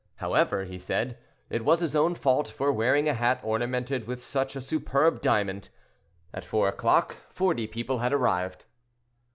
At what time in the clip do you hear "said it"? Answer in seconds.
0.79-1.63